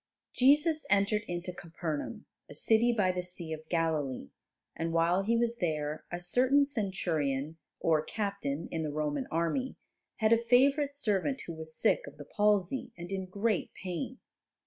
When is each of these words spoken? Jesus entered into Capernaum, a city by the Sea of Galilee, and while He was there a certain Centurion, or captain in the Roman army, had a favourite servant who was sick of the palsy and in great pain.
Jesus 0.33 0.83
entered 0.89 1.21
into 1.27 1.53
Capernaum, 1.53 2.25
a 2.49 2.55
city 2.55 2.91
by 2.91 3.11
the 3.11 3.21
Sea 3.21 3.53
of 3.53 3.69
Galilee, 3.69 4.31
and 4.75 4.93
while 4.93 5.21
He 5.21 5.37
was 5.37 5.57
there 5.57 6.05
a 6.11 6.19
certain 6.19 6.65
Centurion, 6.65 7.59
or 7.79 8.01
captain 8.03 8.67
in 8.71 8.81
the 8.81 8.89
Roman 8.89 9.27
army, 9.29 9.75
had 10.15 10.33
a 10.33 10.43
favourite 10.43 10.95
servant 10.95 11.41
who 11.41 11.53
was 11.53 11.77
sick 11.77 12.07
of 12.07 12.17
the 12.17 12.25
palsy 12.25 12.91
and 12.97 13.11
in 13.11 13.27
great 13.27 13.71
pain. 13.75 14.17